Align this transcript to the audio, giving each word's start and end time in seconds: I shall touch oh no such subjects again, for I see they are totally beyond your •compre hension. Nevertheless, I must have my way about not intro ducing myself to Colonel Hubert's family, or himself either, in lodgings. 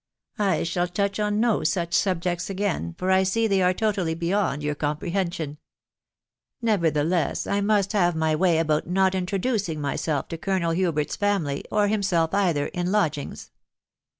I 0.39 0.63
shall 0.63 0.87
touch 0.87 1.19
oh 1.19 1.29
no 1.29 1.63
such 1.63 1.93
subjects 1.93 2.49
again, 2.49 2.95
for 2.97 3.11
I 3.11 3.21
see 3.21 3.45
they 3.45 3.61
are 3.61 3.71
totally 3.71 4.15
beyond 4.15 4.63
your 4.63 4.73
•compre 4.73 5.13
hension. 5.13 5.57
Nevertheless, 6.59 7.45
I 7.45 7.61
must 7.61 7.93
have 7.93 8.15
my 8.15 8.35
way 8.35 8.57
about 8.57 8.87
not 8.89 9.13
intro 9.13 9.37
ducing 9.37 9.77
myself 9.77 10.27
to 10.29 10.39
Colonel 10.39 10.71
Hubert's 10.71 11.15
family, 11.17 11.63
or 11.71 11.87
himself 11.87 12.33
either, 12.33 12.65
in 12.65 12.91
lodgings. 12.91 13.51